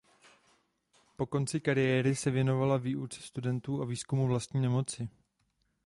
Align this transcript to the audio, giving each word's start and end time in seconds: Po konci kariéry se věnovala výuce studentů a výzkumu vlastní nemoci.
Po 1.17 1.25
konci 1.25 1.59
kariéry 1.59 2.15
se 2.15 2.31
věnovala 2.31 2.77
výuce 2.77 3.21
studentů 3.21 3.81
a 3.81 3.85
výzkumu 3.85 4.27
vlastní 4.27 4.61
nemoci. 4.61 5.09